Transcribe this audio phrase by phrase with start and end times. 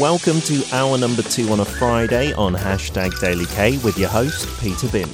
[0.00, 4.46] Welcome to hour number two on a Friday on hashtag Daily K with your host,
[4.60, 5.08] Peter Bint.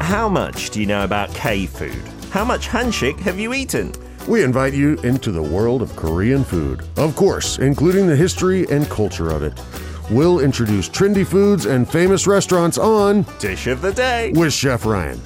[0.00, 2.02] How much do you know about K food?
[2.30, 3.92] How much hansik have you eaten?
[4.26, 8.90] We invite you into the world of Korean food, of course, including the history and
[8.90, 9.62] culture of it.
[10.10, 14.32] We'll introduce trendy foods and famous restaurants on Dish of the day.
[14.34, 15.20] with Chef Ryan.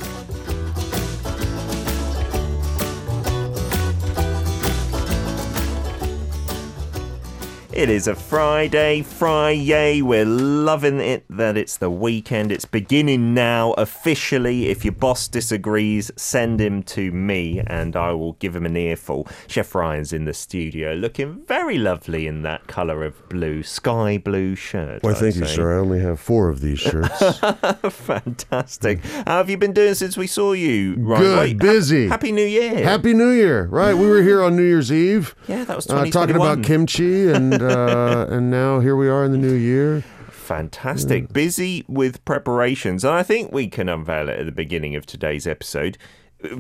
[7.75, 9.57] It is a Friday, Friday.
[9.57, 10.01] Yay.
[10.01, 12.53] We're loving it that it's the weekend.
[12.53, 14.69] It's beginning now officially.
[14.69, 19.27] If your boss disagrees, send him to me and I will give him an earful.
[19.49, 24.55] Chef Ryan's in the studio looking very lovely in that colour of blue, sky blue
[24.55, 25.03] shirt.
[25.03, 25.75] Why, I'd thank you, sir.
[25.75, 27.39] I only have four of these shirts.
[27.91, 29.05] Fantastic.
[29.05, 30.95] How have you been doing since we saw you?
[30.97, 31.23] Ryan?
[31.23, 32.07] Good, Wait, busy.
[32.07, 32.85] Happy New Year.
[32.85, 33.65] Happy New Year!
[33.65, 37.29] Right, we were here on New Year's Eve, yeah, that was uh, talking about kimchi,
[37.31, 40.03] and uh, and now here we are in the new year.
[40.31, 41.33] Fantastic.
[41.33, 43.05] Busy with preparations.
[43.05, 45.97] And I think we can unveil it at the beginning of today's episode.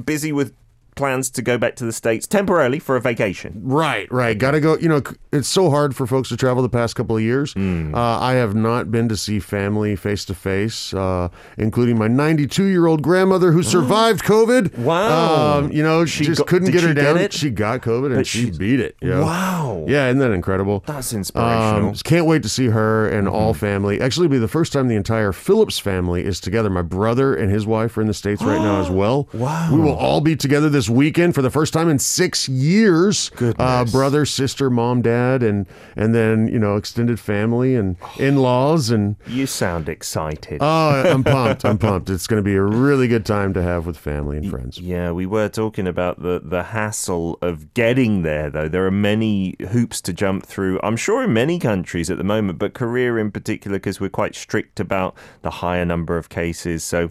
[0.05, 0.55] Busy with
[0.95, 3.61] plans to go back to the States temporarily for a vacation.
[3.64, 4.37] Right, right.
[4.37, 4.77] Got to go.
[4.78, 7.53] You know, it's so hard for folks to travel the past couple of years.
[7.55, 7.95] Hmm.
[7.95, 11.28] Uh, I have not been to see family face to face, uh,
[11.59, 14.78] including my 92 year old grandmother who survived COVID.
[14.78, 15.59] Wow.
[15.59, 17.17] Um, you know, She just got- couldn't get her she get down.
[17.19, 17.33] it?
[17.33, 18.97] She got COVID and But she beat it.
[19.00, 19.20] Yeah.
[19.20, 19.84] Wow.
[19.89, 20.83] Yeah, isn't that incredible?
[20.87, 21.89] That's inspirational.
[21.91, 23.59] Um, can't wait to see her and all Mm-hmm.
[23.61, 24.00] family.
[24.00, 26.70] Actually, it'll be the first time the entire Phillips family is together.
[26.70, 29.28] My brother and his wife are in the States right now as well.
[29.33, 29.70] Wow.
[29.75, 33.30] We will all be together this weekend for the first time in six years.
[33.58, 38.91] Uh, brother, sister, mom, dad, and and then you know extended family and in laws
[38.91, 39.16] and.
[39.26, 40.58] you sound excited.
[40.60, 41.64] Oh, I'm pumped!
[41.64, 42.10] I'm pumped.
[42.10, 44.78] It's going to be a really good time to have with family and friends.
[44.78, 48.69] Yeah, we were talking about the, the hassle of getting there, though.
[48.69, 52.58] There are many hoops to jump through, I'm sure in many countries at the moment,
[52.58, 56.84] but Korea in particular, because we're quite strict about the higher number of cases.
[56.84, 57.10] So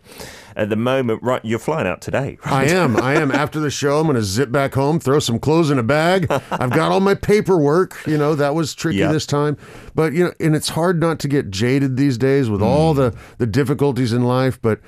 [0.55, 2.69] at the moment, right, you're flying out today, right?
[2.69, 2.97] I am.
[2.97, 3.31] I am.
[3.31, 6.27] After the show, I'm going to zip back home, throw some clothes in a bag.
[6.51, 7.95] I've got all my paperwork.
[8.05, 9.11] You know, that was tricky Yep.
[9.11, 9.57] this time.
[9.95, 12.65] But, you know, and it's hard not to get jaded these days with Mm.
[12.65, 14.59] all the, the difficulties in life.
[14.61, 14.79] But,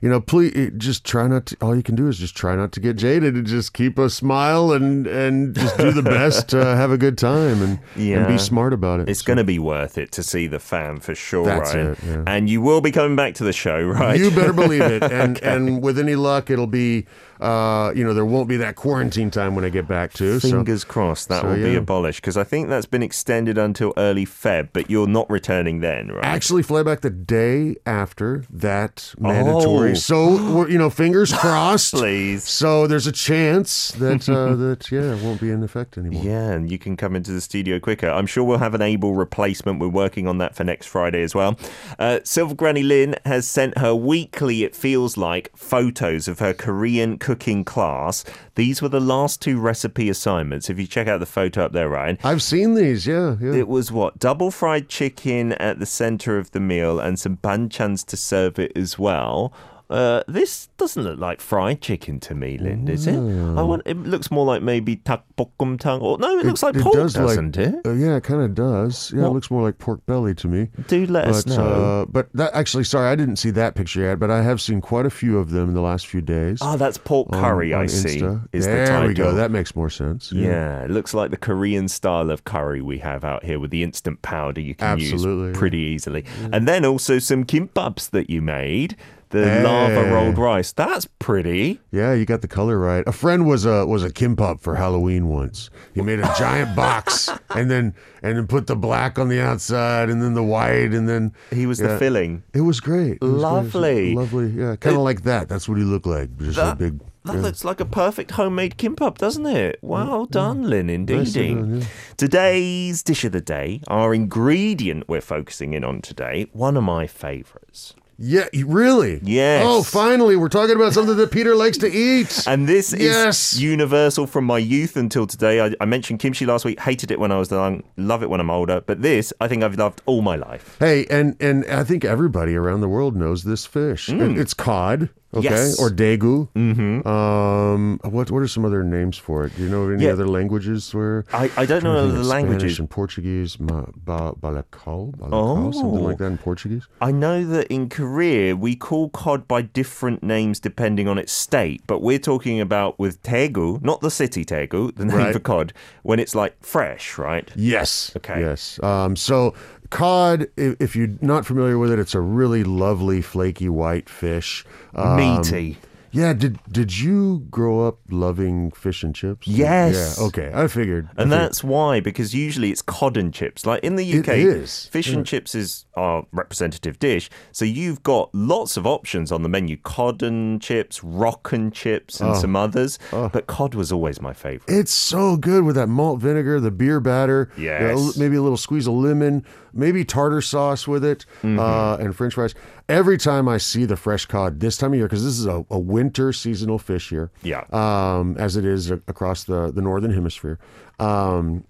[0.00, 2.72] you know, please just try not to, all you can do is just try not
[2.72, 6.64] to get jaded and just keep a smile and, and just do the best to
[6.76, 8.26] have a good time and, and Yeah.
[8.26, 9.08] be smart about it.
[9.08, 11.86] It's going to be worth it to see the fam for sure, That's right?
[11.86, 12.22] it, yeah.
[12.26, 14.18] And you will be coming back to the show, right?
[14.18, 15.02] You better believe it.
[15.20, 17.04] And and with any luck, it'll be,
[17.40, 20.16] uh, you know, there won't be that quarantine time when I get back.
[20.16, 23.92] So Fingers crossed that so, will be abolished because I think that's been extended until
[23.98, 26.24] early Feb, but you're not returning then, right?
[26.24, 29.89] actually fly back the day after that mandatory.
[29.89, 29.89] Oh.
[29.94, 31.94] So we're, you know, fingers crossed.
[31.94, 32.44] Please.
[32.44, 36.22] So there's a chance that uh, that yeah, it won't be in effect anymore.
[36.22, 38.08] Yeah, and you can come into the studio quicker.
[38.08, 39.80] I'm sure we'll have an able replacement.
[39.80, 41.58] We're working on that for next Friday as well.
[41.98, 47.18] Uh, Silver Granny Lynn has sent her weekly, it feels like, photos of her Korean
[47.18, 48.24] cooking class.
[48.54, 50.68] These were the last two recipe assignments.
[50.68, 53.06] If you check out the photo up there, Ryan, I've seen these.
[53.06, 53.54] Yeah, yeah.
[53.54, 54.18] it was what?
[54.18, 58.72] Double fried chicken at the center of the meal and some banchans to serve it
[58.76, 59.52] as well.
[59.90, 63.16] Uh, this doesn't look like fried chicken to me, Lynn, does it?
[63.16, 63.82] I want.
[63.86, 66.00] It looks more like maybe takbokkumtang.
[66.00, 67.86] Or no, it, looks like pork, does doesn't like, it?
[67.86, 69.12] Uh, yeah, it kind of does.
[69.12, 69.28] Yeah, What?
[69.28, 70.68] it looks more like pork belly to me.
[70.86, 71.64] Do let us But know.
[72.02, 74.20] uh, but that actually, sorry, I didn't see that picture yet.
[74.20, 76.58] But I have seen quite a few of them in the last few days.
[76.62, 77.72] oh, that's pork curry.
[77.72, 78.20] on I see.
[78.52, 79.34] Is there the we go.
[79.34, 80.30] That makes more sense.
[80.30, 83.82] Yeah, it looks like the Korean style of curry we have out here with the
[83.82, 85.58] instant powder you can Absolutely, use yeah.
[85.58, 86.24] pretty easily.
[86.52, 88.96] And then also some kimbaps that you made,
[89.30, 90.72] the lava rolled rice.
[90.72, 91.80] That's pretty.
[91.90, 93.02] Yeah, you got the color right.
[93.06, 95.70] A friend was a was a kimbap for Halloween once.
[95.94, 100.10] He made a giant box and then and then put the black on the outside
[100.10, 102.42] and then the white and then He was the filling.
[102.52, 103.18] it was great.
[103.20, 103.32] It was great.
[103.32, 104.14] Was Lovely.
[104.14, 104.50] lovely.
[104.50, 105.48] Yeah, kind of like that.
[105.48, 106.36] That's what he looked like.
[106.38, 106.98] Just a That, big.
[107.24, 107.40] that yeah.
[107.40, 109.76] looks like a perfect homemade kimbap, doesn't it?
[109.82, 111.28] Mm, well done, Lynn, indeed.
[111.28, 111.80] Yeah.
[112.16, 117.06] Today's dish of the day, our ingredient we're focusing in on today, one of my
[117.06, 117.94] favorites.
[118.22, 119.18] Yeah, really?
[119.24, 119.64] Yes.
[119.66, 122.44] Oh, finally, we're talking about something that Peter likes to eat.
[122.46, 123.54] And this Yes.
[123.54, 125.60] is universal from my youth until today.
[125.64, 128.38] I, I mentioned kimchi last week, hated it when I was young, love it when
[128.40, 128.82] I'm older.
[128.82, 130.76] But this, I think I've loved all my life.
[130.78, 134.08] Hey, and and I think everybody around the world knows this fish.
[134.08, 134.32] Mm.
[134.36, 135.08] It- It's cod.
[135.32, 135.78] Okay, Yes.
[135.78, 136.48] or daegu.
[136.56, 137.06] Mm-hmm.
[137.06, 139.54] Um, what what are some other names for it?
[139.56, 140.12] Do you know any Yeah.
[140.12, 141.24] other languages where?
[141.32, 142.62] I, I don't know other languages.
[142.74, 146.02] Spanish and Portuguese, ma, ba, balacao, something Oh.
[146.08, 146.88] like that in Portuguese.
[147.00, 151.82] I know that in Korea we call cod by different names depending on its state,
[151.86, 155.32] but we're talking about with Daegu, not the city Daegu, the name Right.
[155.32, 155.72] for cod,
[156.02, 157.48] when it's like fresh, right?
[157.54, 158.10] Yes.
[158.16, 158.40] Okay.
[158.40, 158.80] Yes.
[158.82, 159.54] Um, so
[159.90, 164.64] cod, if, if you're not familiar with it, it's a really lovely, flaky white fish.
[164.94, 165.76] Um, Meaty.
[166.12, 166.32] Yeah.
[166.32, 169.46] Did Did you grow up loving fish and chips?
[169.46, 170.16] Yes.
[170.18, 170.26] Yeah.
[170.26, 170.50] Okay.
[170.52, 171.04] I figured.
[171.16, 173.64] I And figured- that's why, because usually it's cod and chips.
[173.64, 177.30] Like in the UK, is, fish and chips is our representative dish.
[177.52, 182.20] So you've got lots of options on the menu cod and chips, rock and chips,
[182.20, 182.98] and some others.
[183.12, 184.64] But cod was always my favorite.
[184.74, 188.56] It's so good with that malt vinegar, the beer batter, you know, maybe a little
[188.56, 191.58] squeeze of lemon, maybe tartar sauce with it, Mm-hmm.
[191.58, 192.54] uh, and French fries.
[192.88, 195.64] Every time I see the fresh cod this time of year, because this is a,
[195.70, 197.64] a winter seasonal fish here, Yeah.
[197.72, 200.58] um, as it is a- across the the northern hemisphere.
[200.98, 201.64] Um,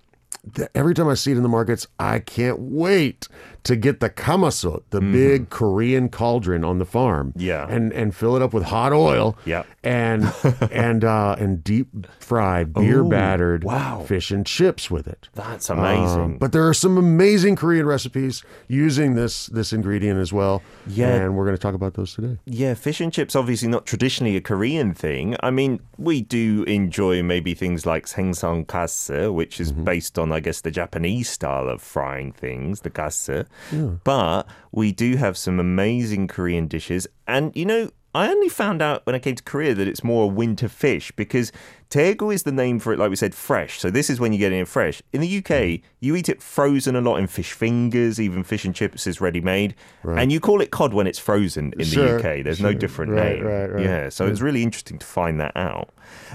[0.75, 3.29] every time I see it in the markets, I can't wait
[3.63, 7.41] to get the kamasut, the big Korean cauldron on the farm, Mm-hmm.
[7.41, 7.67] Yeah.
[7.69, 9.65] and and fill it up with hot oil, Yeah.
[9.85, 10.33] and
[10.73, 11.89] and uh, and deep
[12.19, 14.03] fried beer battered wow.
[14.07, 15.29] fish and chips with it.
[15.35, 16.21] That's amazing.
[16.21, 20.63] Um, but there are some amazing Korean recipes using this this ingredient as well.
[20.87, 21.09] Yeah.
[21.15, 22.39] and we're going to talk about those today.
[22.47, 25.37] Yeah, fish and chips obviously not traditionally a Korean thing.
[25.41, 30.41] I mean, we do enjoy maybe things like sengsang kasse, which is based on I
[30.41, 33.47] guess the Japanese style of frying things, the kasse.
[33.71, 33.97] Hmm.
[34.05, 39.07] But we do have some amazing Korean dishes and you know, I only found out
[39.07, 41.53] when I came to Korea that it's more a winter fish because
[41.91, 43.81] daegu is the name for it, like we said, fresh.
[43.81, 45.03] So this is when you get it fresh.
[45.13, 48.75] In the UK, you eat it frozen a lot in fish fingers, even fish and
[48.75, 49.75] chips is ready made.
[50.05, 52.45] And you call it cod when it's frozen in Sure, the UK.
[52.45, 53.45] There's no different Right, name.
[53.47, 53.85] right, right.
[53.85, 55.91] Yeah, so it's really interesting to find that out.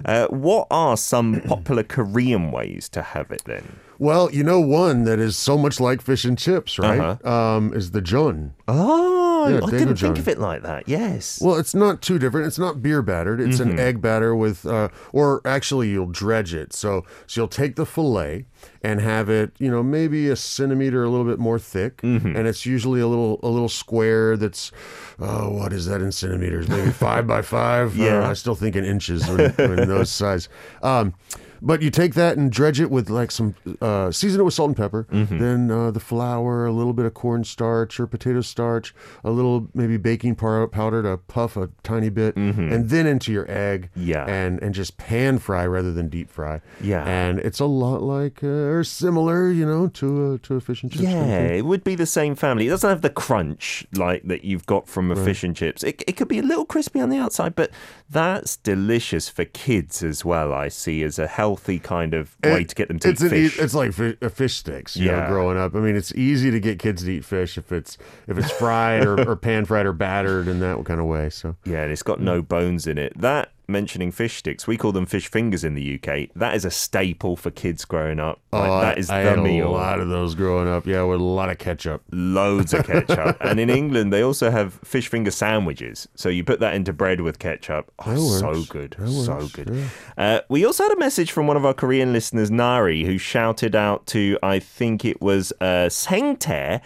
[0.06, 3.78] Uh, what are some popular Korean ways to have it then?
[3.98, 7.00] Well, you know one that is so much like fish and chips, right?
[7.00, 7.30] Uh-huh.
[7.30, 8.54] Um, is the jun.
[8.68, 10.88] Oh, Yeah, I didn't think of it like that.
[10.88, 11.40] Yes.
[11.42, 12.48] Well, it's not too different.
[12.48, 13.40] It's not beer battered.
[13.40, 13.72] It's Mm-hmm.
[13.72, 16.74] an egg batter with, uh, or actually you'll dredge it.
[16.74, 18.46] So, so you'll take the fillet
[18.82, 22.36] and have it, you know, maybe a centimeter, a little bit more thick, Mm-hmm.
[22.36, 24.38] and it's usually a little, a little square.
[24.38, 24.72] That's,
[25.20, 26.68] oh, what is that in centimeters?
[26.68, 27.96] Maybe five by five.
[28.06, 28.26] Yeah.
[28.26, 30.50] Uh, I still think in inches when, when those size.
[30.84, 31.14] Um,
[31.62, 34.70] but you take that and dredge it with like some, uh, season it with salt
[34.70, 35.08] and pepper.
[35.12, 35.40] Mm-hmm.
[35.40, 38.94] Then uh, the flour, a little bit of cornstarch or potato starch,
[39.24, 43.90] a little maybe baking powder to puff a tiny bit, and then into your egg.
[43.96, 44.10] Mm-hmm.
[44.10, 44.26] Yeah.
[44.26, 46.62] And and just pan fry rather than deep fry.
[46.82, 47.04] Yeah.
[47.06, 50.84] And it's a lot like uh, or similar, you know, to a to a fish
[50.84, 51.04] and chips.
[51.04, 52.68] Yeah, it would be the same family.
[52.68, 55.84] It doesn't have the crunch like that you've got from a fish and chips.
[55.84, 57.72] It, it could be a little crispy on the outside, but
[58.10, 60.54] that's delicious for kids as well.
[60.54, 61.45] I see as a healthy
[61.84, 63.60] kind of way It- to get them to it's eat an e- fish.
[63.60, 64.96] it's like fi- uh, fish sticks.
[64.98, 65.22] You Yeah.
[65.22, 65.76] know, growing up.
[65.76, 67.98] I mean, it's easy to get kids to eat fish if it's
[68.28, 71.30] if it's fried or, or pan fried or battered in that kind of way.
[71.30, 73.14] So Yeah, and it's got no bones in it.
[73.20, 76.30] That mentioning fish sticks, we call them fish fingers in the UK.
[76.36, 78.40] That is a staple for kids growing up.
[78.52, 79.68] Like, Oh, that I- I the had meal.
[79.68, 80.86] a lot of those growing up.
[80.86, 82.04] Yeah, with a lot of ketchup.
[82.12, 83.38] Loads of ketchup.
[83.42, 86.08] and in England, they also have fish finger sandwiches.
[86.16, 87.92] So you put that into bread with ketchup.
[88.06, 88.96] Oh, so good.
[89.00, 89.70] So works, good.
[89.72, 89.88] yeah.
[90.18, 93.76] Uh, we also had a message from one of our Korean listeners, Nari, who shouted
[93.76, 96.82] out to, I think it was uh, Sengtae,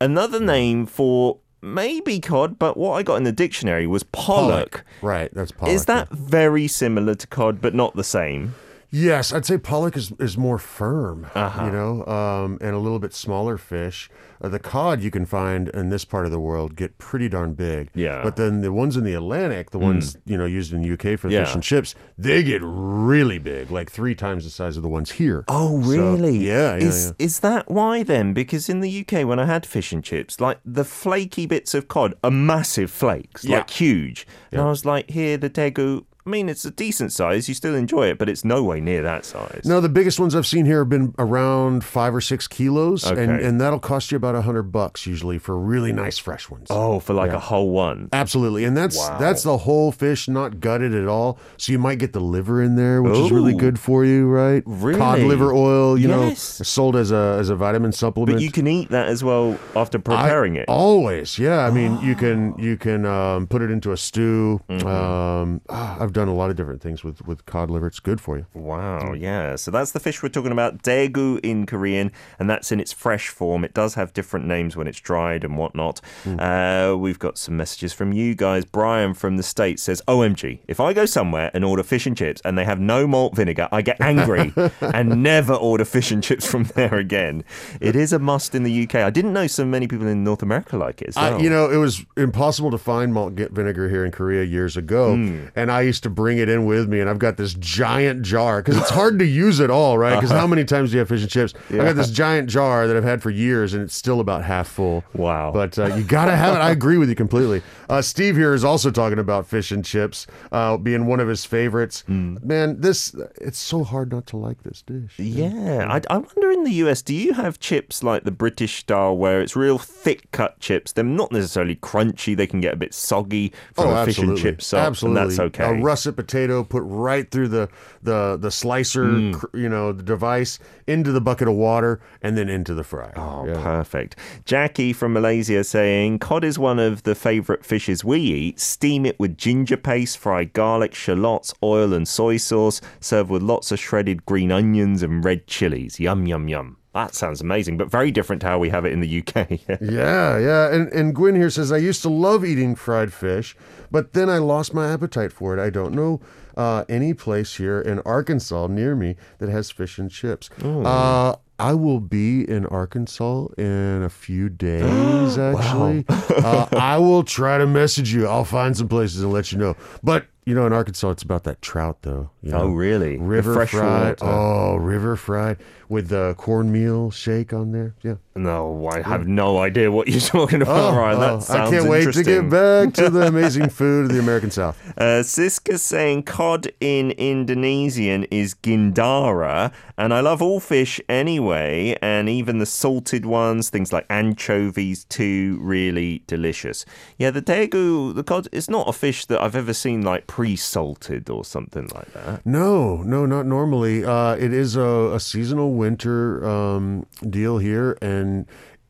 [0.00, 0.46] another Hmm.
[0.46, 4.84] name for maybe cod, but what I got in the dictionary was pollock.
[5.02, 5.74] Right, that's pollock.
[5.74, 8.54] Is that very similar to cod, but not the same?
[8.96, 11.64] Yes, I'd say pollock is, is more firm, Uh-huh.
[11.64, 14.08] you know, um, and a little bit smaller fish.
[14.40, 17.54] Uh, the cod you can find in this part of the world get pretty darn
[17.54, 17.90] big.
[17.94, 18.22] Yeah.
[18.22, 21.18] But then the ones in the Atlantic, the ones, you know, used in the UK
[21.18, 21.44] for Yeah.
[21.44, 25.10] fish and chips, they get really big, like three times the size of the ones
[25.12, 25.44] here.
[25.48, 26.36] Oh, So, really?
[26.38, 28.32] yeah, yeah, Is is that why then?
[28.32, 31.88] Because in the UK, when I had fish and chips, like the flaky bits of
[31.88, 33.56] cod are massive flakes, Yeah.
[33.58, 34.24] like huge.
[34.52, 36.04] And I was like, here, the daegu.
[36.26, 37.48] I mean, it's a decent size.
[37.48, 39.60] You still enjoy it, but it's no way near that size.
[39.66, 43.18] No, the biggest ones I've seen here have been around five or six kilos, and,
[43.18, 43.44] Okay.
[43.46, 46.68] and that'll cost you about a hundred bucks usually for really nice fresh ones.
[46.70, 48.08] Oh, for like a whole one.
[48.10, 49.18] Absolutely, and that's Wow.
[49.18, 51.38] that's the whole fish, not gutted at all.
[51.58, 54.62] So you might get the liver in there, which is really good for you, right?
[54.64, 54.98] Really?
[54.98, 56.58] Cod liver oil, you Yes.
[56.60, 58.36] know, sold as a as a vitamin supplement.
[58.38, 60.64] But you can eat that as well after I- preparing it.
[60.68, 61.66] always, yeah.
[61.66, 64.62] I mean, you can you can um, put it into a stew.
[64.70, 64.86] Mm-hmm.
[64.86, 67.86] Um, ah, I've done a lot of different things with with cod liver.
[67.86, 68.46] It's good for you.
[68.54, 69.56] Wow, yeah.
[69.56, 73.28] So that's the fish we're talking about, daegu in Korean, and that's in its fresh
[73.28, 73.64] form.
[73.64, 76.00] It does have different names when it's dried and whatnot.
[76.26, 78.64] Uh, we've got some messages from you guys.
[78.64, 82.40] Brian from the States says, OMG, if I go somewhere and order fish and chips
[82.44, 86.46] and they have no malt vinegar, I get angry and never order fish and chips
[86.46, 87.44] from there again.
[87.80, 88.96] It is a must in the UK.
[88.96, 91.34] I didn't know so many people in North America like it as well.
[91.38, 95.14] I, you know, it was impossible to find malt vinegar here in Korea years ago,
[95.16, 95.46] Hmm.
[95.56, 98.62] and I used to bring it in with me, and I've got this giant jar
[98.62, 100.14] because it's hard to use it all, right?
[100.14, 101.54] Because how many times do you have fish and chips?
[101.70, 104.68] I got this giant jar that I've had for years, and it's still about half
[104.68, 105.04] full.
[105.14, 105.50] Wow.
[105.52, 106.60] But uh, you gotta have it.
[106.60, 107.62] I agree with you completely.
[107.88, 111.44] Uh, Steve here is also talking about fish and chips uh, being one of his
[111.44, 112.02] favorites.
[112.06, 112.36] Hmm.
[112.42, 115.18] Man, this it's so hard not to like this dish.
[115.18, 119.16] Yeah, I, I wonder in the US, do you have chips like the British style
[119.16, 120.92] where it's real thick cut chips?
[120.92, 124.62] They're not necessarily crunchy, they can get a bit soggy from a fish and chip
[124.62, 125.22] sauce, absolutely.
[125.22, 125.80] and that's okay.
[125.94, 127.68] A russet potato put right through the
[128.02, 129.32] the the slicer, Hmm.
[129.34, 130.58] cr- you know, the device
[130.88, 133.12] into the bucket of water and then into the fryer.
[133.14, 133.62] Oh, Yeah.
[133.62, 134.16] perfect.
[134.44, 138.58] Jackie from Malaysia saying, Cod is one of the favourite fishes we eat.
[138.58, 142.80] Steam it with ginger paste, fry garlic, shallots, oil, and soy sauce.
[142.98, 146.00] Serve with lots of shredded green onions and red chilies.
[146.00, 146.76] Yum, yum, yum.
[146.94, 149.60] That sounds amazing, but very different to how we have it in the UK.
[149.80, 150.72] Yeah, yeah.
[150.72, 153.56] And and Gwen here says I used to love eating fried fish,
[153.90, 155.60] but then I lost my appetite for it.
[155.60, 156.20] I don't know
[156.56, 160.48] uh, any place here in Arkansas near me that has fish and chips.
[160.62, 165.38] Uh, I will be in Arkansas in a few days.
[165.38, 168.26] Actually, uh, I will try to message you.
[168.26, 169.76] I'll find some places and let you know.
[170.02, 172.28] But you know, in Arkansas, it's about that trout, though.
[172.42, 173.16] you Oh, really?
[173.16, 174.20] River fresh fried.
[174.20, 174.30] water.
[174.30, 175.56] Oh, river fried
[175.88, 177.94] with the cornmeal shake on there.
[178.02, 178.16] Yeah.
[178.36, 181.20] no, I have no idea what you're talking about, Ryan.
[181.20, 184.18] That Oh, sounds I can't wait to get back to the amazing food of the
[184.18, 184.76] American South.
[184.98, 192.28] Uh, Siska saying cod in Indonesian is gindara, and I love all fish anyway, and
[192.28, 196.84] even the salted ones, things like anchovies too, really delicious.
[197.18, 201.28] Yeah, the daegu, the cod, it's not a fish that I've ever seen like pre-salted
[201.28, 202.44] or something like that.
[202.46, 204.04] No, no, not normally.
[204.04, 208.46] Uh, it is a, a seasonal winter um, deal here, and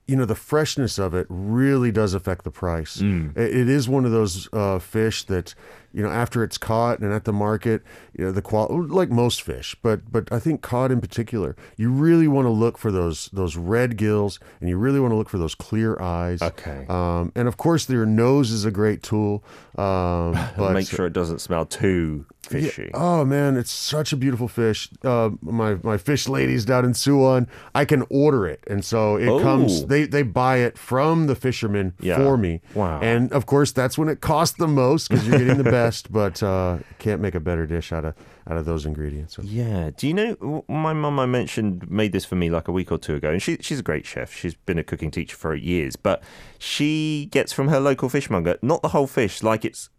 [0.07, 2.99] you know the freshness of it really does affect the price.
[2.99, 3.37] Mm.
[3.37, 5.55] It, it is one of those uh, fish that
[5.95, 7.83] you know after it's caught and at the market,
[8.19, 11.91] you know the quality like most fish, but but I think cod in particular, you
[11.91, 15.29] really want to look for those those red gills, and you really want to look
[15.29, 16.43] for those clear eyes.
[16.43, 16.85] Okay.
[16.89, 19.45] Um, and of course, their nose is a great tool.
[19.79, 22.91] Um, but Make sure it doesn't smell too fishy.
[22.93, 24.89] Oh man, it's such a beautiful fish.
[25.03, 29.29] Uh, my my fish ladies down in Suwon, I can order it, and so it
[29.29, 29.41] Oh.
[29.41, 29.87] comes.
[29.87, 32.17] They they buy it from the fishermen Yeah.
[32.17, 32.61] for me.
[32.75, 33.01] Wow.
[33.01, 35.84] And of course, that's when it costs the most because you're getting the best.
[36.11, 38.15] But uh, can't make a better dish out of
[38.49, 39.39] out of those ingredients.
[39.43, 39.91] Yeah.
[39.97, 41.19] Do you know my mum?
[41.19, 43.81] I mentioned made this for me like a week or two ago, and she she's
[43.81, 44.35] a great chef.
[44.35, 46.23] She's been a cooking teacher for years, but
[46.59, 49.91] she gets from her local fishmonger not the whole fish, like it's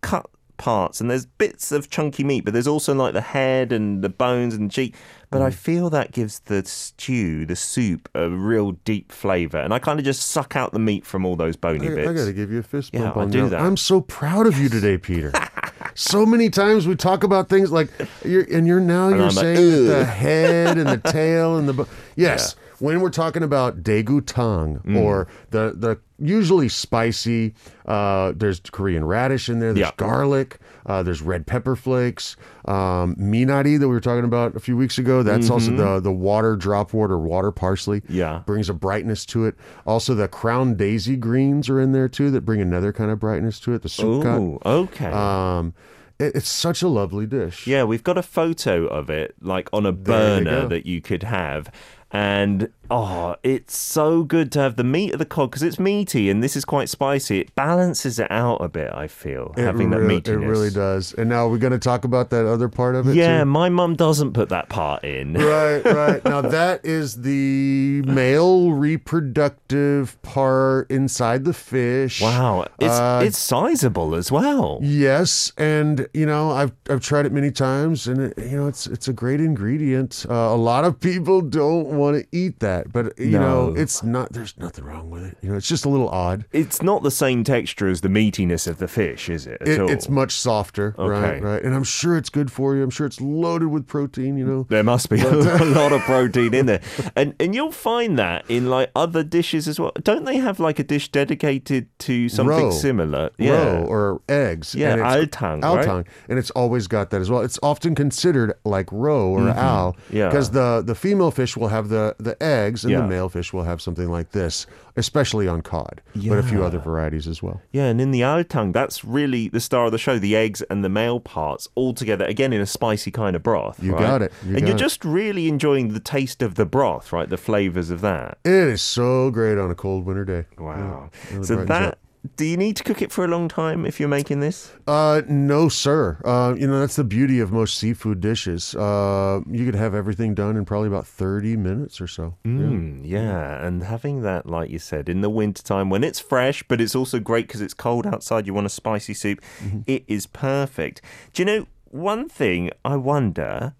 [0.00, 0.28] cut
[0.62, 4.08] parts, and there's bits of chunky meat, but there's also like the head and the
[4.08, 4.94] bones and the cheek.
[5.28, 5.54] But I mm.
[5.54, 10.04] feel that gives the stew, the soup, a real deep flavour, and I kind of
[10.04, 11.92] just suck out the meat from all those bony bits.
[11.92, 12.20] I, bits.
[12.20, 13.60] got to give you a fist Yeah, bump I on do that.
[13.60, 15.32] I'm so proud of you today, Peter.
[15.94, 17.90] so many times we talk about things like
[18.24, 21.72] you're and you're now you're I'm saying that the head and the tail and the
[21.72, 24.96] bo- yes when we're talking about daegu tang Mm.
[25.02, 27.54] or the the usually spicy
[27.86, 29.90] uh, there's korean radish in there there's Yeah.
[29.96, 32.36] garlic uh, there's red pepper flakes
[32.66, 36.12] um, minari that we were talking about a few weeks ago that's also the the
[36.12, 38.14] water dropwort or water parsley Mm-hmm.
[38.14, 38.42] Yeah.
[38.46, 39.54] brings a brightness to it
[39.86, 43.58] also the crown daisy greens are in there too that bring another kind of brightness
[43.60, 45.10] to it the soup Oh, okay.
[45.10, 45.74] um,
[46.20, 47.66] it's such a lovely dish.
[47.66, 51.00] Yeah, we've got a photo of it, like on a There you burner that you
[51.00, 51.68] could have.
[52.12, 56.28] And oh, it's so good to have the meat of the cod because it's meaty
[56.28, 57.40] and this is quite spicy.
[57.40, 61.14] It balances it out a bit, I feel, It having really, that It really does.
[61.14, 63.16] And now we're going to talk about that other part of it.
[63.16, 63.44] Yeah, too?
[63.46, 65.32] my mum doesn't put that part in.
[65.34, 66.24] Right, right.
[66.24, 72.20] Now that is the male reproductive part inside the fish.
[72.20, 74.78] Wow, it's Uh, it's sizable as well.
[74.82, 78.86] Yes, and you know I've I've tried it many times, and it, you know it's
[78.86, 80.26] it's a great ingredient.
[80.28, 84.02] Uh, a lot of people don't want to eat that that, but you know, it's
[84.02, 84.32] not.
[84.32, 85.36] There's nothing wrong with it.
[85.42, 86.44] You know, it's just a little odd.
[86.52, 89.60] It's not the same texture as the meatiness of the fish, is it?
[89.62, 91.08] It, it's much softer, Okay.
[91.20, 91.42] right?
[91.42, 92.82] Right, and I'm sure it's good for you.
[92.82, 94.36] I'm sure it's loaded with protein.
[94.36, 95.28] You know, There must be a
[95.64, 96.80] lot of protein in there,
[97.16, 99.92] and and you'll find that in like other dishes as well.
[100.02, 102.70] Don't they have like a dish dedicated to something Roe.
[102.70, 103.30] similar?
[103.38, 104.74] roe or eggs.
[104.74, 106.06] Yeah, and it's- altang, right?
[106.28, 107.40] and it's always got that as well.
[107.42, 110.16] It's often considered like roe or al, Mm-hmm.
[110.16, 110.28] Yeah.
[110.28, 113.00] because the the female fish will have the the eggs, and Yeah.
[113.02, 114.66] the male fish will have something like this,
[114.96, 117.60] especially on cod, but a few other varieties as well.
[117.72, 120.18] Yeah, and in the altang, that's really the star of the show.
[120.18, 123.82] The eggs and the male parts all together, again in a spicy kind of broth.
[123.82, 124.00] You right?
[124.00, 124.32] got it.
[124.44, 124.80] You and got you're it.
[124.80, 127.28] just really enjoying the taste of the broth, right?
[127.28, 128.38] The flavors of that.
[128.44, 130.44] It is so great on a cold winter day.
[130.58, 131.10] Wow.
[131.32, 131.98] really so that.
[132.24, 132.36] Up.
[132.36, 134.72] Do you need to cook it for a long time if you're making this?
[134.86, 136.20] Uh, no, sir.
[136.24, 138.74] Uh, you know that's the beauty of most seafood dishes.
[138.74, 142.34] Uh, you could have everything done in probably about thirty minutes or so.
[142.44, 146.80] Mm, yeah, and having that, like you said, in the wintertime when it's fresh, but
[146.80, 149.80] it's also great because it's cold outside, you want a spicy soup, Mm-hmm.
[149.86, 151.02] it is perfect.
[151.32, 153.74] Do you know, one thing I wonder.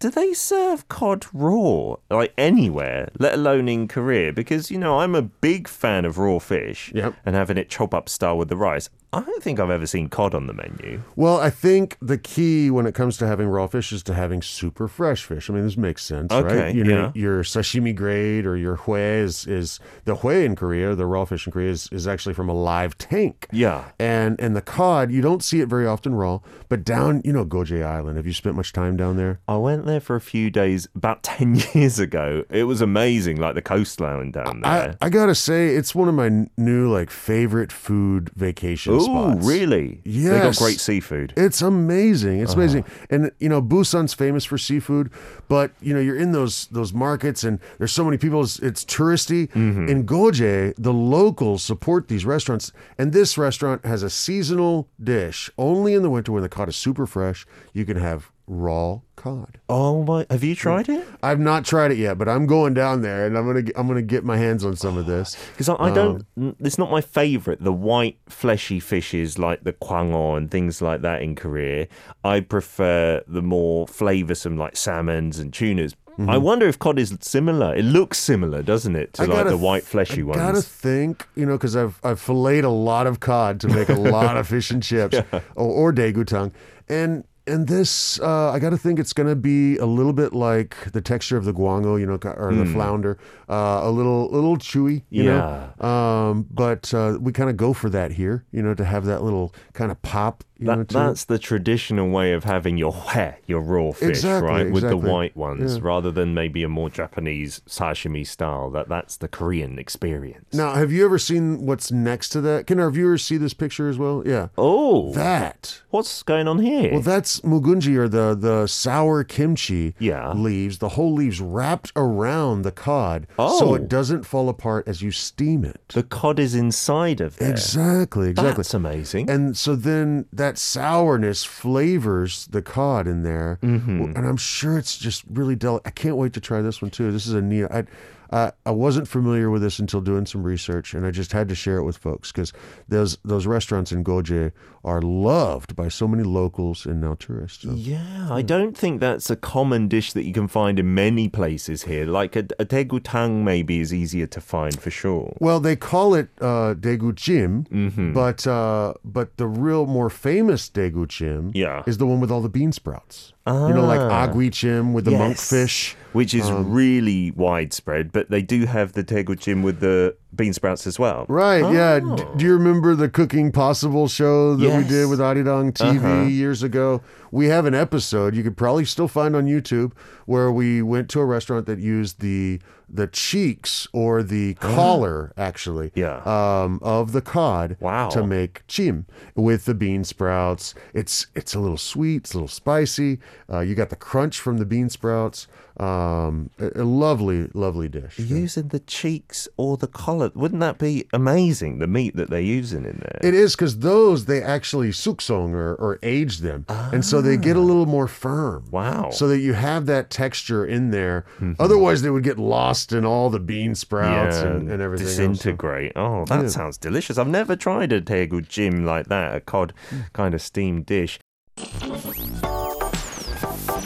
[0.00, 4.32] Do they serve cod raw, like anywhere, let alone in Korea?
[4.32, 7.14] Because, you know, I'm a big fan of raw fish Yep.
[7.26, 8.90] and having it chop up style with the rice.
[9.12, 11.02] I don't think I've ever seen cod on the menu.
[11.16, 14.42] Well, I think the key when it comes to having raw fish is to having
[14.42, 15.48] super fresh fish.
[15.48, 16.74] I mean, this makes sense, Okay, right?
[16.74, 17.22] You know, yeah.
[17.22, 21.46] your sashimi grade or your hue is, is the hue in Korea, the raw fish
[21.46, 23.46] in Korea is, is actually from a live tank.
[23.50, 23.84] Yeah.
[23.98, 27.46] And and the cod, you don't see it very often raw, but down, you know,
[27.46, 28.18] Geoje Island.
[28.18, 29.40] Have you spent much time down there?
[29.48, 32.44] I went there for a few days about 10 years ago.
[32.50, 34.96] It was amazing, like the coastline down there.
[35.00, 39.46] I, I gotta say, it's one of my new like favorite food vacation Oh, spots.
[39.46, 40.00] really?
[40.04, 41.32] They got great seafood.
[41.36, 42.40] It's amazing.
[42.40, 42.60] It's Uh-huh.
[42.62, 42.84] amazing.
[43.10, 45.10] And you know, Busan's famous for seafood,
[45.48, 48.84] but you know, you're in those those markets and there's so many people it's, it's
[48.84, 49.48] touristy.
[49.52, 49.88] Mm-hmm.
[49.88, 55.94] In Geoje, the locals support these restaurants and this restaurant has a seasonal dish only
[55.94, 57.46] in the winter when the cod is super fresh.
[57.72, 59.58] You can have raw cod.
[59.68, 60.26] Oh my!
[60.30, 61.06] Have you tried it?
[61.22, 63.88] I've not tried it yet, but I'm going down there and I'm going to I'm
[63.88, 65.36] to get my hands on some of oh, this.
[65.52, 66.16] Because I, I don't.
[66.16, 67.62] Um, n- It's not my favorite.
[67.62, 71.88] The white fleshy fishes like the kwango and things like that in Korea.
[72.24, 75.94] I prefer the more flavoursome like salmons and tunas.
[76.18, 76.42] I mm-hmm.
[76.42, 77.76] wonder if cod is similar.
[77.76, 80.40] It looks similar, doesn't it, to I like gotta the white fleshy I ones?
[80.40, 83.88] I gotta think, you know, because I've I've filleted a lot of cod to make
[83.88, 86.50] a lot of fish and chips, or, or degutang,
[86.88, 91.00] and and this uh, I gotta think it's gonna be a little bit like the
[91.00, 95.24] texture of the guango, you know, or the flounder, uh, a little little chewy, you
[95.24, 95.86] know.
[95.88, 99.22] Um, but uh, we kind of go for that here, you know, to have that
[99.22, 100.44] little kind of pop.
[100.60, 104.82] That, that's the traditional way of having your hue, your raw fish, Exactly, right, with
[104.82, 108.70] the white ones, rather than maybe a more Japanese sashimi style.
[108.70, 110.52] That that's the Korean experience.
[110.52, 112.66] Now, have you ever seen what's next to that?
[112.66, 114.22] Can our viewers see this picture as well?
[114.26, 114.48] Yeah.
[114.58, 115.80] Oh, That.
[115.90, 116.92] what's going on here?
[116.92, 120.32] Well, that's mugunji or the the sour kimchi Yeah.
[120.32, 120.78] leaves.
[120.78, 123.74] The whole leaves wrapped around the cod, so Oh.
[123.74, 125.80] it doesn't fall apart as you steam it.
[125.94, 127.50] the cod is inside of there.
[127.50, 128.52] Exactly, exactly.
[128.56, 129.30] That's amazing.
[129.30, 134.12] And so then that sourness flavors the cod in there, Mm-hmm.
[134.16, 135.86] and I'm sure it's just really delicate.
[135.86, 137.10] I can't wait to try this one too.
[137.12, 137.64] This is a neat.
[137.64, 137.84] I,
[138.30, 141.54] uh, I wasn't familiar with this until doing some research, and I just had to
[141.54, 142.52] share it with folks because
[142.88, 144.52] those those restaurants in Geoje
[144.84, 147.62] are loved by so many locals and now tourists.
[147.64, 147.72] So.
[147.72, 151.82] yeah, I don't think that's a common dish that you can find in many places
[151.84, 152.06] here.
[152.06, 155.36] Like a, a tegutang maybe is easier to find for sure.
[155.40, 158.12] Well, they call it uh, daegu jim, Mm-hmm.
[158.12, 161.82] but uh, but the real more famous daegu jim Yeah.
[161.86, 163.32] is the one with all the bean sprouts.
[163.46, 164.28] You know, like Ah.
[164.28, 165.20] agui chim with the Yes.
[165.22, 165.94] monkfish.
[166.12, 170.86] Which is Um, really widespread, but they do have the tegujim with the bean sprouts
[170.86, 171.26] as well.
[171.28, 172.00] Right, yeah.
[172.00, 172.34] D- Oh.
[172.36, 176.22] do you remember the Cooking Possible show that we did with Arirang TV Uh-huh.
[176.24, 177.02] years ago?
[177.30, 179.92] We have an episode you could probably still find on YouTube
[180.24, 185.92] where we went to a restaurant that used the the cheeks or the collar actually
[185.94, 186.22] Yeah.
[186.24, 188.08] um, of the cod Wow.
[188.08, 190.74] to make chim with the bean sprouts.
[190.94, 193.18] It's it's a little sweet, it's a little spicy.
[193.52, 195.46] Uh, you got the crunch from the bean sprouts.
[195.78, 198.18] Um, a, a lovely, lovely dish.
[198.18, 201.78] Using the cheeks or the collar, wouldn't that be amazing?
[201.78, 203.20] The meat that they're using in there.
[203.22, 207.56] It is because those they actually suksong or, or age them, and so they get
[207.56, 208.64] a little more firm.
[208.66, 208.70] Ah.
[208.70, 209.10] Wow.
[209.10, 211.24] So that you have that texture in there.
[211.58, 215.06] Otherwise, they would get lost in all the bean sprouts and, and everything.
[215.06, 215.16] else.
[215.16, 215.92] Disintegrate.
[215.96, 217.18] Oh, that sounds delicious.
[217.18, 219.72] I've never tried a tegu jim like that, a cod
[220.12, 221.18] kind of steamed dish.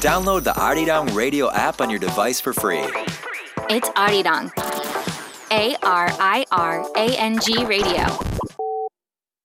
[0.03, 2.83] Download the Arirang Radio app on your device for free.
[3.71, 4.51] It's Arirang.
[5.53, 8.03] A R I R A N G Radio.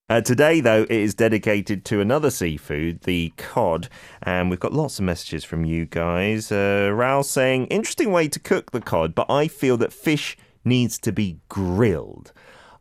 [0.09, 3.87] Uh, today, though, it is dedicated to another seafood, the cod,
[4.23, 6.51] and we've got lots of messages from you guys.
[6.51, 10.97] Uh, Raul saying, interesting way to cook the cod, but I feel that fish needs
[11.01, 12.33] to be grilled.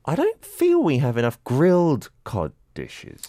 [0.07, 3.21] I don't feel we have enough grilled cod dishes.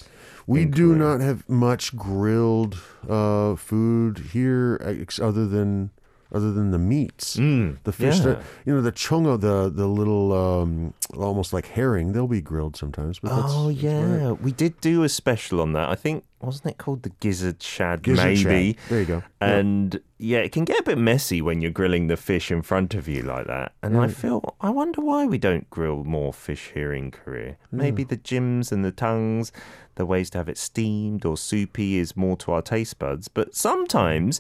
[0.47, 4.77] We do not have much grilled uh, food here,
[5.19, 5.91] other than
[6.33, 7.37] other than the meats.
[7.37, 8.23] Mm, the fish yeah.
[8.23, 12.75] that you know, the chongo, the the little um, almost like herring, they'll be grilled
[12.75, 13.19] sometimes.
[13.19, 14.41] But that's, Oh that's yeah, right.
[14.41, 15.89] we did do a special on that.
[15.89, 18.03] I think wasn't it called the gizzard shad?
[18.03, 18.45] Gizzard shad.
[18.45, 18.77] maybe.
[18.89, 19.23] There you go.
[19.41, 19.55] Yeah.
[19.55, 22.93] And yeah, it can get a bit messy when you're grilling the fish in front
[22.93, 23.73] of you like that.
[23.81, 27.57] And I feel I wonder why we don't grill more fish here in Korea.
[27.71, 29.51] Maybe the jjims and the tongues,
[29.95, 33.27] the ways to have it steamed or soupy is more to our taste buds.
[33.27, 34.39] But sometimes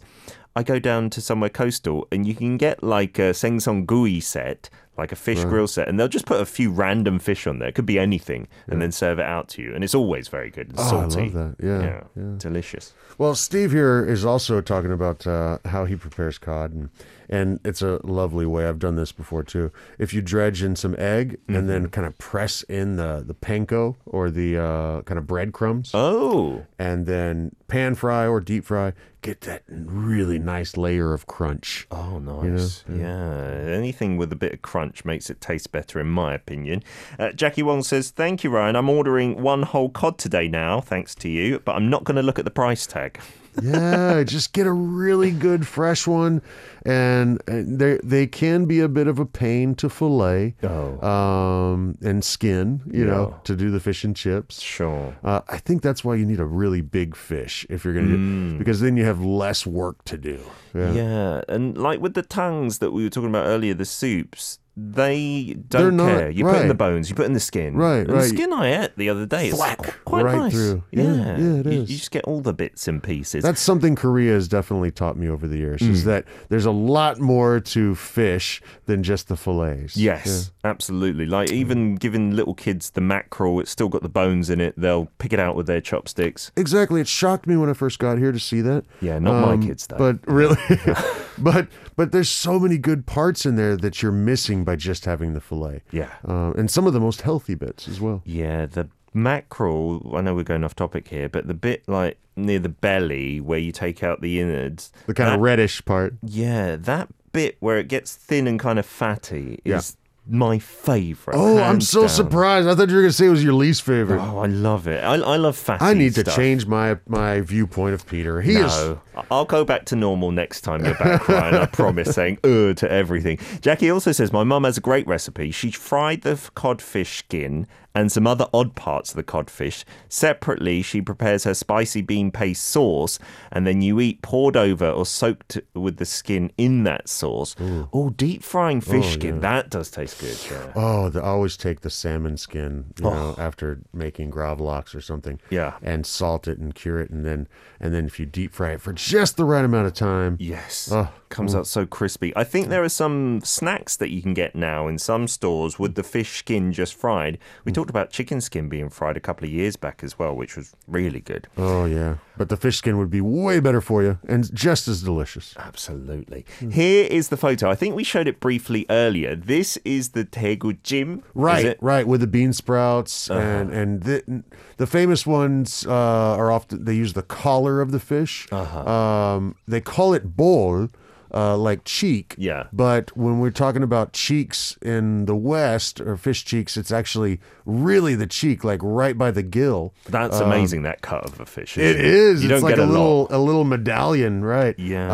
[0.57, 4.71] I go down to somewhere coastal and you can get like a sengsong gui set,
[4.97, 7.69] like a fish grill set, and they'll just put a few random fish on there.
[7.69, 9.73] It could be anything, and then serve it out to you.
[9.75, 11.29] And it's always very good and Oh, I salty.
[11.29, 11.65] love that.
[11.65, 12.35] Yeah, yeah.
[12.37, 12.93] delicious.
[13.17, 16.89] Well, Steve here is also talking about uh, how he prepares cod, and
[17.29, 18.67] and it's a lovely way.
[18.69, 19.71] I've done this before too.
[19.99, 21.67] If you dredge in some egg and Mm-hmm.
[21.67, 26.65] then kind of press in the the panko or the uh, kind of breadcrumbs, Oh,
[26.79, 31.85] and then pan fry or deep fry, get that really nice layer of crunch.
[31.91, 32.85] Oh, nice.
[32.89, 33.41] Yeah.
[33.67, 36.83] Anything with a bit of crunch makes it taste better, in my opinion.
[37.19, 38.75] Uh, Jackie Wong says, Thank you, Ryan.
[38.75, 42.23] I'm ordering one whole cod today now, thanks to you, but I'm not going to
[42.23, 43.19] look at the price tag.
[43.63, 46.43] yeah, just get a really good fresh one,
[46.85, 51.01] and, and they they can be a bit of a pain to fillet, Oh.
[51.07, 54.61] um, and skin, you know, to do the fish and chips.
[54.61, 55.15] Sure.
[55.23, 58.51] Uh, I think that's why you need a really big fish if you're gonna, Mm.
[58.51, 60.39] do, because then you have less work to do.
[60.75, 60.91] Yeah.
[60.93, 61.41] Yeah.
[61.49, 65.97] And like with the tongues that we were talking about earlier, the soups, they don't
[65.97, 66.29] not- care.
[66.29, 67.75] You put in the bones, you put in the skin.
[67.75, 70.53] Right, And The skin I ate the other day, Thwack, quite right nice.
[70.53, 70.83] through.
[70.91, 73.41] Yeah, Yeah, yeah, it you, you just get all the bits and pieces.
[73.43, 75.89] That's something Korea has definitely taught me over the years Mm.
[75.89, 79.97] is that there's a lot more to fish than just the fillets.
[79.97, 81.25] Yes, absolutely.
[81.25, 84.75] Like even giving little kids the mackerel, it's still got the bones in it.
[84.77, 86.51] They'll pick it out with their chopsticks.
[86.55, 87.01] Exactly.
[87.01, 88.85] It shocked me when I first got here to see that.
[89.01, 89.97] Yeah, not my Um, kids though.
[89.97, 90.57] But really,
[91.37, 95.33] but but there's so many good parts in there that you're missing by just having
[95.33, 95.81] the fillet.
[95.91, 98.21] yeah, Um, and some of the most healthy bits as well.
[98.25, 98.65] yeah.
[98.65, 100.13] The mackerel.
[100.15, 103.59] I know we're going off topic here, but the bit like near the belly where
[103.59, 106.15] you take out the innards, The kind that- of reddish part.
[106.23, 109.97] yeah, that bit where it gets thin and kind of fatty is
[110.29, 111.35] my favorite.
[111.35, 112.09] Oh, I'm so down.
[112.09, 112.67] surprised.
[112.67, 114.19] I thought you were going to say it was your least favorite.
[114.21, 115.03] Oh, I love it.
[115.03, 115.83] I, I love fatty.
[115.83, 118.41] I need to change my my viewpoint of Peter.
[118.41, 121.55] He is No, I'll go back to normal next time you're back, Ryan.
[121.55, 123.39] I promise, saying "uh" to everything.
[123.61, 125.51] Jackie also says my mum has a great recipe.
[125.51, 130.83] She fried the codfish skin and some other odd parts of the codfish separately.
[130.83, 133.17] She prepares her spicy bean paste sauce,
[133.51, 137.55] and then you eat poured over or soaked with the skin in that sauce.
[137.91, 140.37] Oh, deep frying oh, fish skin that does taste good.
[140.51, 140.71] Yeah.
[140.75, 143.13] Oh, they always take the salmon skin, you oh.
[143.13, 145.39] know, after making gravlax or something.
[145.41, 145.47] Oh.
[145.49, 145.77] Yeah.
[145.81, 147.47] And salt it and cure it and then
[147.79, 150.37] and then if you deep fry it for just the right amount of time.
[150.39, 150.89] Yes.
[150.91, 152.31] Oh, Comes out so crispy.
[152.35, 155.95] I think there are some snacks that you can get now in some stores with
[155.95, 157.37] the fish skin just fried.
[157.65, 160.55] We talked about chicken skin being fried a couple of years back as well, which
[160.55, 161.47] was really good.
[161.57, 162.17] Oh yeah.
[162.37, 165.53] But the fish skin would be way better for you and just as delicious.
[165.57, 166.45] Absolutely.
[166.71, 167.69] Here is the photo.
[167.69, 169.35] I think we showed it briefly earlier.
[169.35, 171.23] This is the Daegu Jim.
[171.33, 171.65] Right?
[171.65, 171.75] Uh-huh.
[171.81, 174.43] right, with the bean sprouts and and the,
[174.77, 178.47] the famous ones uh, are often they use the collar of the fish.
[178.51, 178.89] Uh-huh.
[178.89, 180.89] Um, they call it bol,
[181.37, 182.33] uh, like cheek.
[182.37, 182.63] Yeah.
[182.73, 188.15] But when we're talking about cheeks in the West or fish cheeks, it's actually really
[188.15, 189.93] the cheek, like right by the gill.
[190.09, 191.77] That's amazing, that cut of a fish.
[191.77, 192.43] Um, It isn't is.
[192.43, 194.73] You it's don't like get a a little a little medallion, right?
[194.79, 195.07] Yeah.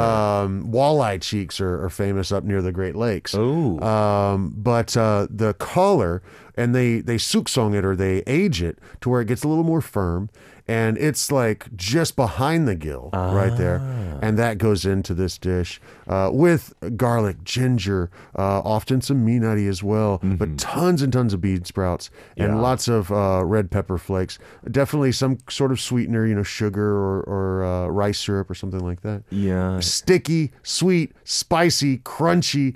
[0.44, 3.34] Um, walleye cheeks are, are famous up near the Great Lakes.
[3.36, 3.80] Oh.
[3.80, 6.22] Um, but uh, the collar,
[6.56, 9.64] and they they suksong it or they age it to where it gets a little
[9.64, 10.30] more firm,
[10.68, 14.20] and it's like just behind the gill, right there, Ah.
[14.22, 19.82] and that goes into this dish uh, with garlic, ginger, uh, often some minari as
[19.84, 22.10] well, but tons and tons of bean sprouts
[22.44, 22.54] and.
[22.56, 22.62] Yeah.
[22.62, 24.40] lots of uh, red pepper flakes.
[24.70, 28.80] Definitely some sort of sweetener, you know, sugar or, or uh, rice syrup or something
[28.80, 29.80] like that Yeah.
[29.80, 32.76] sticky, sweet, spicy, crunchy,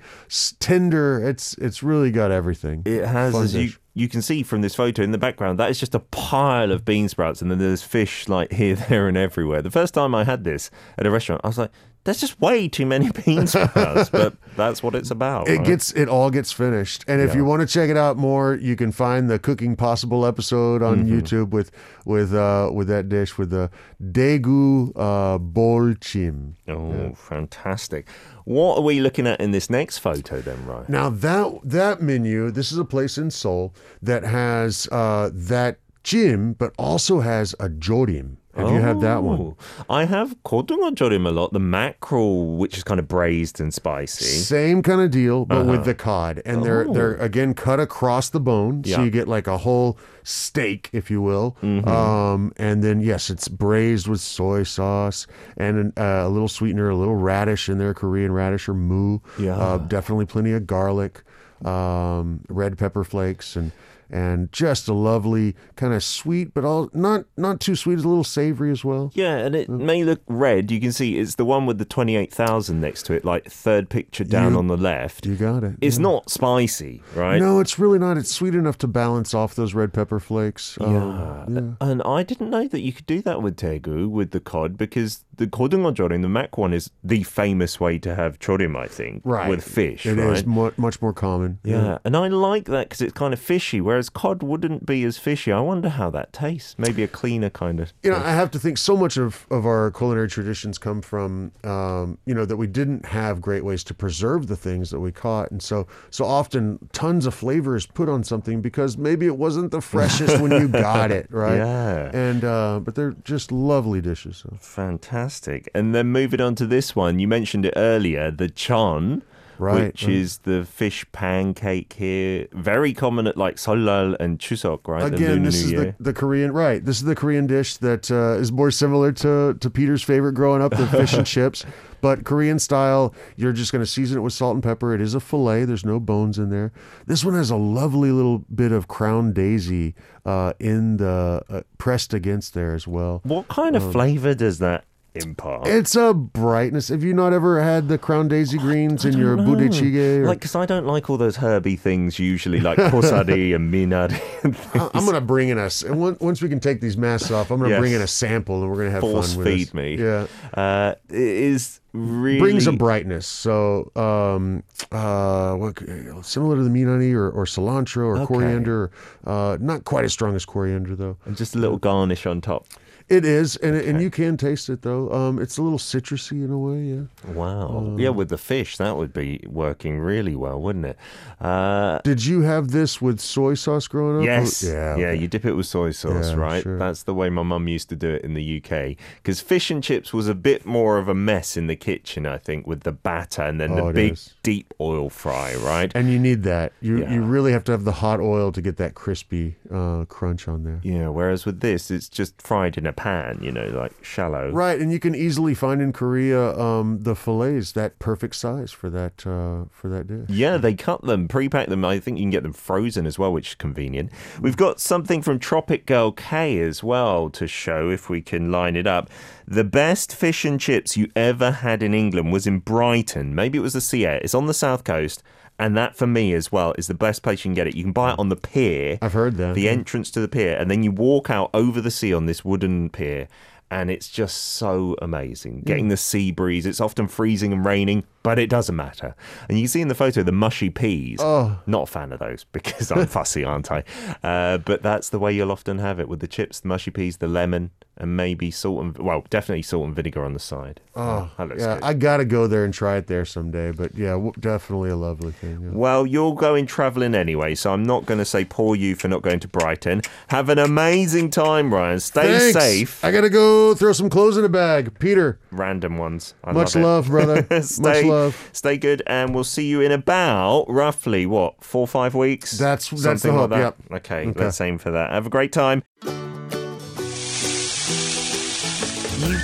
[0.60, 1.24] tender.
[1.28, 2.84] It's it's really got everything.
[2.86, 5.72] It has, Fun as you you can see from this photo in the background, that
[5.72, 9.18] is just a pile of bean sprouts, and then there's fish like here, there, and
[9.18, 9.62] everywhere.
[9.64, 11.72] The first time I had this at a restaurant, I was like,
[12.08, 15.48] there's just way too many beans for us, but that's what it's about.
[15.50, 15.68] It right?
[15.68, 17.36] gets it all gets finished, and if Yeah.
[17.38, 21.04] you want to check it out more, you can find the Cooking Possible episode on
[21.04, 21.18] Mm-hmm.
[21.18, 21.70] YouTube with
[22.06, 23.70] with uh, with that dish with the
[24.02, 26.54] degu uh, bolchim.
[26.68, 28.08] Oh, fantastic.
[28.46, 30.86] What are we looking at in this next photo then, Ryan?
[30.88, 36.54] Now that that menu, this is a place in Seoul that has uh, that jim,
[36.54, 38.38] but also has a jorim.
[38.58, 39.40] Have you had that one?
[39.40, 39.56] Oh,
[39.90, 44.26] I have kodungo jorim a lot, the mackerel, which is kind of braised and spicy.
[44.26, 46.94] Same kind of deal, but with the cod, and they're Oh.
[46.94, 51.22] they're again cut across the bone, so you get like a whole steak, if you
[51.22, 51.56] will.
[51.64, 56.90] Um, and then yes, it's braised with soy sauce and an, uh, a little sweetener,
[56.90, 59.20] a little radish in there, Korean radish or mu.
[59.40, 59.56] Yeah.
[59.58, 61.24] uh, definitely plenty of garlic,
[61.66, 63.72] um, red pepper flakes, and
[64.10, 68.08] and just a lovely kind of sweet, but all not not too sweet, it's a
[68.08, 69.12] little savory as well.
[69.14, 70.72] Yeah, and it may look red.
[70.72, 74.24] You can see it's the one with the 28,000 next to it, like third picture
[74.24, 75.26] down You- on the left.
[75.26, 75.76] You got it.
[75.82, 76.04] It's yeah.
[76.04, 77.40] not spicy, right?
[77.40, 78.18] No, it's really not.
[78.18, 80.78] It's sweet enough to balance off those red pepper flakes.
[80.80, 81.46] Um, Yeah.
[81.62, 81.72] yeah.
[81.82, 85.24] And I didn't know that you could do that with tegu, with the cod, because
[85.36, 89.50] the jorim, the mac one, is the famous way to have chorim, I think, Right.
[89.50, 90.46] with fish, It right?
[90.46, 91.60] mu- much more common.
[91.64, 95.18] Yeah, and I like that because it's kind of fishy, whereas cod wouldn't be as
[95.18, 95.52] fishy.
[95.52, 96.76] I wonder how that tastes.
[96.78, 97.94] Maybe a cleaner kind of.
[98.04, 101.52] You know, I have to think so much of, of our culinary traditions come from,
[101.64, 105.12] um, you know, that we didn't have great ways to preserve the things that we
[105.12, 105.50] caught.
[105.50, 109.72] And so, so often tons of flavor is put on something because maybe it wasn't
[109.72, 111.58] the freshest when you got it, right?
[111.58, 112.12] Yeah.
[112.14, 114.38] And, uh, but they're just lovely dishes.
[114.38, 114.58] So.
[114.60, 115.72] Fantastic.
[115.74, 119.24] And then moving on to this one, you mentioned it earlier, the chon.
[119.60, 120.14] Right, Which right.
[120.16, 122.48] is the fish pancake here.
[122.54, 125.14] Very common at like Seollal and Chuseok, right?
[125.14, 126.84] Again, this is the, the Korean right.
[126.84, 130.62] This is the Korean dish that uh, is more similar to to Peter's favorite growing
[130.62, 131.66] up, the fish and chips.
[132.00, 134.94] But Korean style, you're just going to season it with salt and pepper.
[134.94, 135.66] It is a fillet.
[135.66, 136.72] There's no bones in there.
[137.08, 142.14] This one has a lovely little bit of crown daisy uh, in the uh, pressed
[142.14, 143.22] against there as well.
[143.24, 144.86] What kind Um, of flavor does that
[145.24, 145.68] impart?
[145.68, 146.90] It's a brightness.
[146.90, 150.28] Have you not ever had the crown daisy greens in your budae Or...
[150.28, 154.56] Like, because I don't like all those herby things usually, like kosari and minari and
[154.56, 154.92] I- things.
[154.94, 157.70] I'm gonna bring in us, and once we can take these masks off, I'm gonna
[157.72, 157.80] Yes.
[157.80, 159.74] bring in a sample, and we're gonna have Force fun with feed this.
[159.74, 159.96] me.
[159.98, 162.40] Yeah, Uh, it is really.
[162.40, 163.26] brings a brightness.
[163.28, 165.78] So, um, uh, what,
[166.26, 168.26] similar to the minari or, or cilantro or Okay.
[168.26, 168.92] coriander.
[169.26, 171.18] Uh, not quite as strong as coriander though.
[171.26, 172.66] And just a little garnish on top.
[173.10, 175.10] It is, and it and you can taste it though.
[175.14, 176.80] Um, it's a little citrusy in a way.
[176.82, 177.32] Yeah.
[177.34, 177.78] Wow.
[177.78, 180.98] Um, yeah, with the fish, that would be working really well, wouldn't it?
[181.40, 184.26] Uh, Did you have this with soy sauce growing up?
[184.26, 184.62] Yes.
[184.62, 184.98] Yeah.
[184.98, 185.16] Yeah, okay.
[185.22, 186.64] you dip it with soy sauce, Yeah, right?
[186.64, 186.78] sure.
[186.78, 188.98] That's the way my mum used to do it in the UK.
[189.24, 192.38] Because fish and chips was a bit more of a mess in the kitchen, I
[192.38, 194.34] think, with the batter and then Oh, the big is.
[194.44, 195.92] deep oil fry, right?
[195.96, 196.74] And you need that.
[196.82, 197.14] You Yeah.
[197.14, 200.64] you really have to have the hot oil to get that crispy uh, crunch on
[200.66, 200.80] there.
[200.84, 204.50] Yeah, whereas with this, it's just fried in a pan, you know, like shallow.
[204.52, 208.90] Right, and you can easily find in Korea um, the fillets that perfect size for
[208.90, 210.30] that uh, for that dish.
[210.30, 211.86] Yeah, they cut them, pre-pack them.
[211.86, 214.12] I think you can get them frozen as well, which is convenient.
[214.42, 218.76] We've got something from Tropic Girl K as well to show if we can line
[218.76, 219.10] it up.
[219.48, 223.34] The best fish and chips you ever had in England was in Brighton.
[223.34, 224.20] Maybe it was the Sea Air.
[224.22, 225.24] It's on the south coast.
[225.60, 227.76] And that for me as well is the best place you can get it.
[227.76, 229.56] You can buy it on the pier, I've heard that.
[229.56, 232.46] the entrance to the pier, and then you walk out over the sea on this
[232.46, 233.28] wooden pier.
[233.70, 235.64] And it's just so amazing.
[235.66, 236.66] Getting the sea breeze.
[236.66, 239.14] It's often freezing and raining, but it doesn't matter.
[239.50, 241.20] And you can see in the photo the mushy peas.
[241.22, 241.60] Oh.
[241.66, 243.84] Not a fan of those because I'm fussy, aren't I?
[244.24, 247.18] Uh, but that's the way you'll often have it with the chips, the mushy peas,
[247.18, 250.80] the lemon, and maybe salt and well, definitely salt and vinegar on the side.
[250.96, 251.84] Oh, that looks yeah, good.
[251.84, 253.72] I gotta go there and try it there someday.
[253.72, 255.60] But yeah, w- definitely a lovely thing.
[255.64, 255.70] yeah.
[255.72, 259.22] Well, you're going travelling anyway, so I'm not going to say poor you for not
[259.22, 260.02] going to Brighton.
[260.30, 262.00] Have an amazing time, Ryan.
[262.00, 262.54] Stay Thanks.
[262.60, 263.04] safe.
[263.06, 264.98] I gotta go throw some clothes in a bag.
[265.00, 266.34] Peter, Random ones.
[266.44, 267.62] I much love, love, brother.
[267.64, 268.50] stay, much love.
[268.54, 272.58] Stay good, and we'll see you in about roughly what four or five weeks.
[272.58, 273.60] That's- that's Something the like that.
[273.60, 273.78] yep.
[273.92, 274.40] Okay, Okay.
[274.44, 275.12] let's aim for that.
[275.12, 275.84] Have a great time.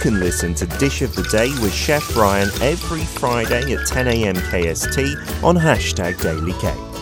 [0.04, 4.36] Can listen to Dish of the Day with Chef Ryan every Friday at 10 a.m.
[4.36, 6.93] KST on hashtag Daily K.